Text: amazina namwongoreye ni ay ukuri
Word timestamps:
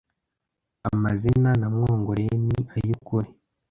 amazina 0.89 1.49
namwongoreye 1.59 2.33
ni 2.47 2.59
ay 2.77 2.87
ukuri 2.95 3.29